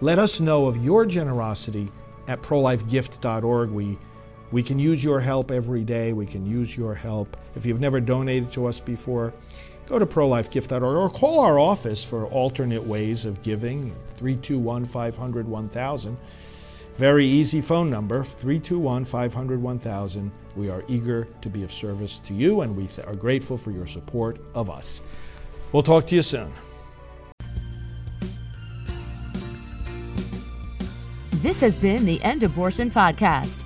let 0.00 0.18
us 0.18 0.40
know 0.40 0.66
of 0.66 0.84
your 0.84 1.06
generosity 1.06 1.90
at 2.28 2.42
prolifegift.org. 2.42 3.70
We, 3.70 3.98
we 4.52 4.62
can 4.62 4.78
use 4.78 5.02
your 5.02 5.20
help 5.20 5.50
every 5.50 5.84
day. 5.84 6.12
We 6.12 6.26
can 6.26 6.46
use 6.46 6.76
your 6.76 6.94
help. 6.94 7.36
If 7.54 7.66
you've 7.66 7.80
never 7.80 8.00
donated 8.00 8.52
to 8.52 8.66
us 8.66 8.80
before, 8.80 9.32
go 9.86 9.98
to 9.98 10.06
prolifegift.org 10.06 10.82
or 10.82 11.10
call 11.10 11.40
our 11.40 11.58
office 11.58 12.04
for 12.04 12.26
alternate 12.26 12.84
ways 12.84 13.24
of 13.24 13.42
giving 13.42 13.94
321 14.16 14.86
500 14.86 15.48
1000. 15.48 16.16
Very 16.94 17.26
easy 17.26 17.60
phone 17.60 17.90
number 17.90 18.24
321 18.24 19.04
500 19.04 19.60
1000. 19.60 20.32
We 20.54 20.70
are 20.70 20.82
eager 20.88 21.28
to 21.42 21.50
be 21.50 21.62
of 21.62 21.70
service 21.70 22.20
to 22.20 22.32
you 22.32 22.62
and 22.62 22.74
we 22.74 22.88
are 23.06 23.14
grateful 23.14 23.58
for 23.58 23.70
your 23.70 23.86
support 23.86 24.40
of 24.54 24.70
us. 24.70 25.02
We'll 25.72 25.82
talk 25.82 26.06
to 26.06 26.14
you 26.14 26.22
soon. 26.22 26.52
This 31.42 31.60
has 31.60 31.76
been 31.76 32.06
the 32.06 32.20
End 32.22 32.42
Abortion 32.42 32.90
Podcast. 32.90 33.65